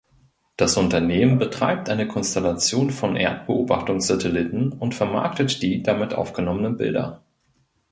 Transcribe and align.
Das 0.57 0.77
Unternehmen 0.77 1.37
betreibt 1.37 1.87
eine 1.87 2.07
Konstellation 2.07 2.89
von 2.89 3.15
Erdbeobachtungssatelliten 3.15 4.71
und 4.71 4.95
vermarktet 4.95 5.61
die 5.61 5.83
damit 5.83 6.15
aufgenommenen 6.15 6.75
Bilder. 6.75 7.21